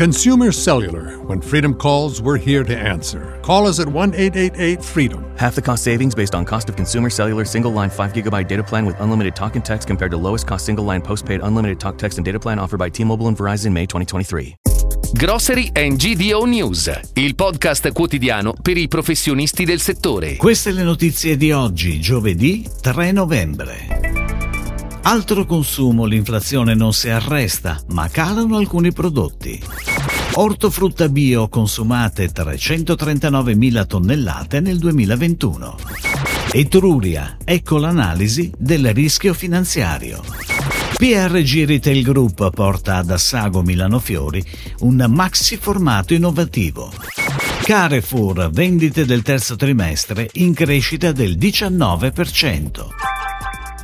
[0.00, 1.18] Consumer Cellular.
[1.26, 3.38] When freedom calls, we're here to answer.
[3.42, 5.30] Call us at 1 888 freedom.
[5.36, 8.62] Half the cost savings based on cost of consumer cellular single line 5 gigabyte data
[8.62, 11.98] plan with unlimited talk and text compared to lowest cost single line postpaid unlimited talk,
[11.98, 14.56] text, and data plan offered by T Mobile and Verizon May 2023.
[15.18, 20.36] Grocery and GDO News, il podcast quotidiano per i professionisti del settore.
[20.36, 24.00] Queste le notizie di oggi, giovedì 3 novembre.
[25.02, 29.60] Altro consumo, l'inflazione non si arresta, ma calano alcuni prodotti.
[30.32, 35.76] Ortofrutta bio consumate 339.000 tonnellate nel 2021.
[36.52, 40.22] Etruria, ecco l'analisi del rischio finanziario.
[40.96, 44.42] PRG Retail Group porta ad Assago Milano Fiori
[44.80, 46.92] un maxi formato innovativo.
[47.62, 53.09] Carrefour, vendite del terzo trimestre in crescita del 19%.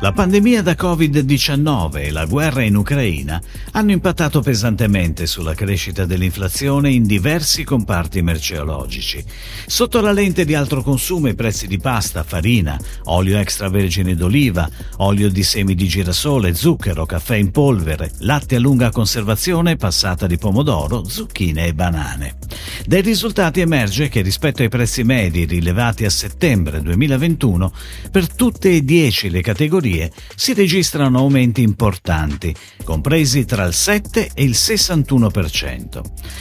[0.00, 3.40] La pandemia da Covid-19 e la guerra in Ucraina
[3.72, 9.24] hanno impattato pesantemente sulla crescita dell'inflazione in diversi comparti merceologici.
[9.66, 15.30] Sotto la lente di altro consumo i prezzi di pasta, farina, olio extravergine d'oliva, olio
[15.30, 21.08] di semi di girasole, zucchero, caffè in polvere, latte a lunga conservazione, passata di pomodoro,
[21.08, 22.36] zucchine e banane.
[22.86, 27.72] Dai risultati emerge che rispetto ai prezzi medi rilevati a settembre 2021,
[28.10, 34.44] per tutte e dieci le categorie si registrano aumenti importanti, compresi tra il 7 e
[34.44, 36.00] il 61%.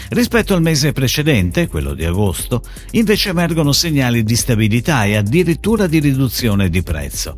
[0.09, 5.99] Rispetto al mese precedente, quello di agosto, invece emergono segnali di stabilità e addirittura di
[5.99, 7.37] riduzione di prezzo.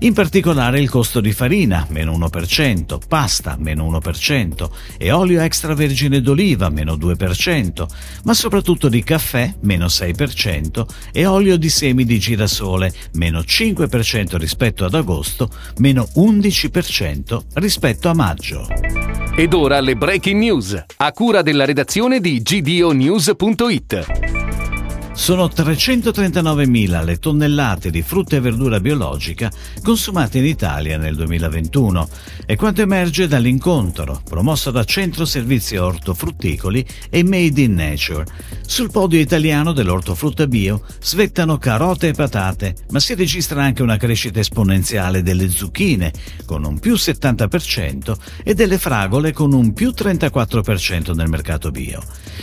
[0.00, 6.68] In particolare il costo di farina, meno 1%, pasta, meno 1% e olio extravergine d'oliva,
[6.68, 7.86] meno 2%,
[8.24, 14.84] ma soprattutto di caffè, meno 6% e olio di semi di girasole, meno 5% rispetto
[14.84, 18.66] ad agosto, meno 11% rispetto a maggio.
[19.36, 24.35] Ed ora le breaking news, a cura della redazione di gdonews.it.
[25.16, 29.50] Sono 339.000 le tonnellate di frutta e verdura biologica
[29.82, 32.08] consumate in Italia nel 2021
[32.44, 38.26] è quanto emerge dall'incontro promosso da Centro Servizi Ortofrutticoli e Made in Nature.
[38.66, 44.38] Sul podio italiano dell'ortofrutta bio svettano carote e patate, ma si registra anche una crescita
[44.38, 46.12] esponenziale delle zucchine
[46.44, 52.00] con un più 70% e delle fragole con un più 34% nel mercato bio.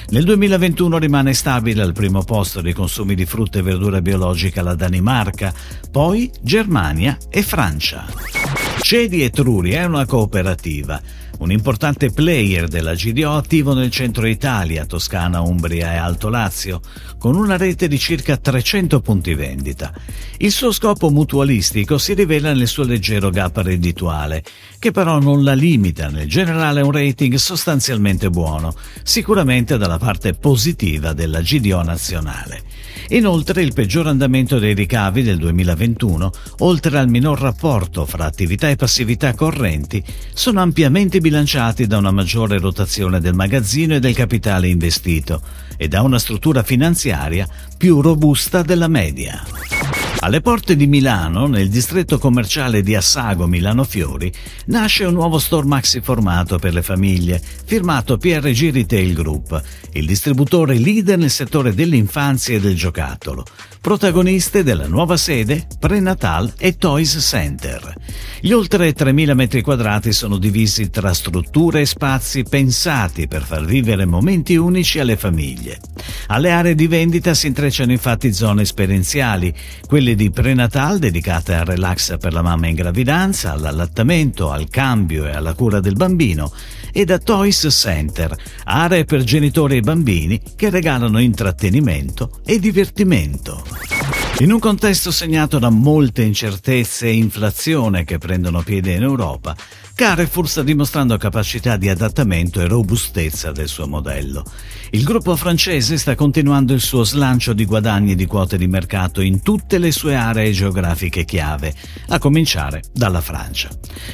[0.09, 4.75] Nel 2021 rimane stabile al primo posto dei consumi di frutta e verdura biologica la
[4.75, 5.53] Danimarca,
[5.91, 8.72] poi Germania e Francia.
[8.83, 11.01] Cedi Etruria è una cooperativa,
[11.37, 16.81] un importante player della GDO attivo nel centro Italia, Toscana, Umbria e Alto Lazio,
[17.17, 19.93] con una rete di circa 300 punti vendita.
[20.39, 24.43] Il suo scopo mutualistico si rivela nel suo leggero gap reddituale,
[24.77, 31.13] che però non la limita nel generale un rating sostanzialmente buono, sicuramente dalla parte positiva
[31.13, 32.63] della GDO nazionale.
[33.09, 38.75] Inoltre il peggior andamento dei ricavi del 2021, oltre al minor rapporto fra attività e
[38.75, 40.03] passività correnti,
[40.33, 45.41] sono ampiamente bilanciati da una maggiore rotazione del magazzino e del capitale investito
[45.77, 47.47] e da una struttura finanziaria
[47.77, 50.02] più robusta della media.
[50.19, 54.31] Alle porte di Milano, nel distretto commerciale di Assago Milano Fiori,
[54.67, 59.61] nasce un nuovo store maxi formato per le famiglie, firmato PRG Retail Group,
[59.93, 63.43] il distributore leader nel settore dell'infanzia e del giocattolo,
[63.81, 67.93] protagoniste della nuova sede, Prenatal e Toys Center.
[68.39, 74.05] Gli oltre 3.000 metri quadrati sono divisi tra strutture e spazi pensati per far vivere
[74.05, 75.79] momenti unici alle famiglie.
[76.27, 79.53] Alle aree di vendita si intrecciano infatti zone esperienziali,
[79.85, 85.31] quelle di prenatal dedicate al relax per la mamma in gravidanza, all'allattamento, al cambio e
[85.31, 86.51] alla cura del bambino,
[86.91, 93.92] e da Toys Center, aree per genitori e bambini che regalano intrattenimento e divertimento.
[94.39, 99.55] In un contesto segnato da molte incertezze e inflazione che prendono piede in Europa,
[99.93, 104.43] Carrefour sta dimostrando capacità di adattamento e robustezza del suo modello.
[104.89, 109.43] Il gruppo francese sta continuando il suo slancio di guadagni di quote di mercato in
[109.43, 111.73] tutte le sue aree geografiche chiave,
[112.07, 113.69] a cominciare dalla Francia.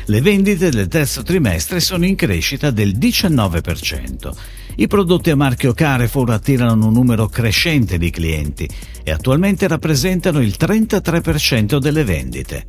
[0.08, 4.58] Le vendite del terzo trimestre sono in crescita del 19%.
[4.80, 8.66] I prodotti a marchio Carrefour attirano un numero crescente di clienti
[9.04, 12.66] e attualmente rappresentano il 33% delle vendite.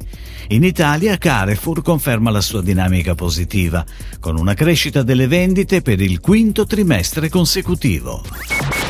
[0.51, 3.85] In Italia Carrefour conferma la sua dinamica positiva,
[4.21, 8.23] con una crescita delle vendite per il quinto trimestre consecutivo.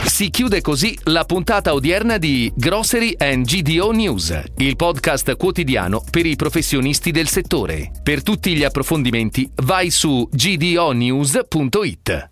[0.05, 6.27] Si chiude così la puntata odierna di Grocery and GDO News, il podcast quotidiano per
[6.27, 7.91] i professionisti del settore.
[8.03, 12.29] Per tutti gli approfondimenti vai su gdonews.it.